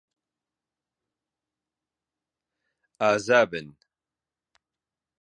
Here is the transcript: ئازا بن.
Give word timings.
ئازا 3.01 3.39
بن. 3.49 3.67